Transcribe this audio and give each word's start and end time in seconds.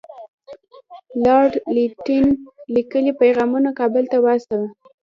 لارډ 1.23 1.51
لیټن 1.75 2.25
لیکلی 2.73 3.11
پیغام 3.21 3.51
کابل 3.79 4.03
ته 4.11 4.17
واستاوه. 4.25 4.67